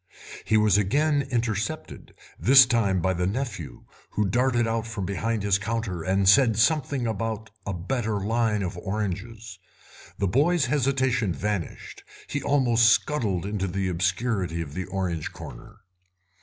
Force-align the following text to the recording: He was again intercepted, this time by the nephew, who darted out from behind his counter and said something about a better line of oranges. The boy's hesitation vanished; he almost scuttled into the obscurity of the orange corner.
He 0.45 0.57
was 0.57 0.79
again 0.79 1.27
intercepted, 1.29 2.15
this 2.39 2.65
time 2.65 3.01
by 3.03 3.13
the 3.13 3.27
nephew, 3.27 3.83
who 4.09 4.25
darted 4.25 4.65
out 4.65 4.87
from 4.87 5.05
behind 5.05 5.43
his 5.43 5.59
counter 5.59 6.01
and 6.01 6.27
said 6.27 6.57
something 6.57 7.05
about 7.05 7.51
a 7.67 7.73
better 7.75 8.19
line 8.19 8.63
of 8.63 8.75
oranges. 8.79 9.59
The 10.17 10.27
boy's 10.27 10.65
hesitation 10.65 11.33
vanished; 11.33 12.03
he 12.25 12.41
almost 12.41 12.89
scuttled 12.89 13.45
into 13.45 13.67
the 13.67 13.89
obscurity 13.89 14.59
of 14.59 14.73
the 14.73 14.85
orange 14.85 15.31
corner. 15.33 15.81